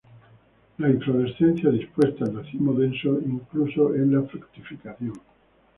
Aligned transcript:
La 0.79 0.89
inflorescencia 0.89 1.69
dispuesta 1.69 2.25
en 2.25 2.37
racimo 2.37 2.73
denso, 2.73 3.19
incluso 3.23 3.93
en 3.93 4.15
la 4.15 4.23
fructificación. 4.23 5.13